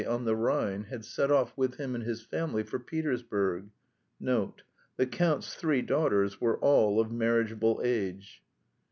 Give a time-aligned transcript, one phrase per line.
[0.07, 3.69] on the Rhine, had set off with him and his family for Petersburg.
[4.19, 4.63] (N.B.
[4.97, 8.41] The Count's three daughters were all of marriageable age.)